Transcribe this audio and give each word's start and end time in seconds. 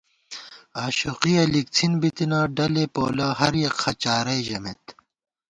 آشوقِیَہ 0.83 1.43
لِکڅِھن 1.53 1.91
بِتنہ، 2.01 2.39
دلے 2.57 2.85
پولہ 2.93 3.27
ہریَک 3.39 3.75
خہ 3.81 3.91
چارَئی 4.01 4.41
ژمېت 4.47 4.83